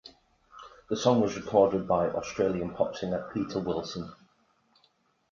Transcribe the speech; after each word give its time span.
The 0.89 0.97
song 0.97 1.21
was 1.21 1.35
recorded 1.35 1.87
by 1.87 2.07
Australian 2.09 2.71
pop 2.73 2.95
singer, 2.95 3.29
Peter 3.35 3.59
Wilson. 3.59 4.11